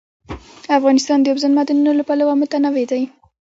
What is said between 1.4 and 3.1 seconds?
معدنونه له پلوه متنوع دی.